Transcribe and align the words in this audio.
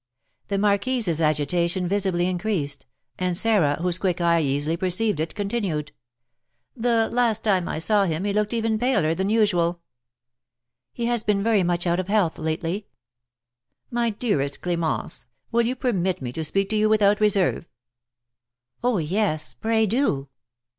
The 0.47 0.57
marquise's 0.57 1.21
agitation 1.21 1.87
visibly 1.87 2.25
increased; 2.27 2.87
and 3.19 3.37
Sarah, 3.37 3.77
whose 3.79 3.99
quick 3.99 4.19
eye 4.19 4.39
easily 4.41 4.75
perceived 4.75 5.19
it, 5.19 5.35
continued: 5.35 5.91
"The 6.75 7.07
last 7.11 7.43
time 7.43 7.67
I 7.69 7.77
saw 7.77 8.05
him 8.05 8.23
he 8.23 8.33
looked 8.33 8.51
even 8.51 8.79
paler 8.79 9.13
than 9.13 9.29
usual." 9.29 9.79
"He 10.91 11.05
has 11.05 11.21
been 11.21 11.43
very 11.43 11.61
much 11.61 11.85
out 11.85 11.99
of 11.99 12.07
health 12.07 12.39
lately." 12.39 12.87
"My 13.91 14.09
dearest 14.09 14.61
Clémence, 14.63 15.25
will 15.51 15.67
you 15.67 15.75
permit 15.75 16.19
me 16.19 16.31
to 16.31 16.43
speak 16.43 16.69
to 16.71 16.75
you 16.75 16.89
without 16.89 17.21
reserve?" 17.21 17.69
"Oh, 18.83 18.97
yes, 18.97 19.53
pray 19.53 19.85
do!" 19.85 20.29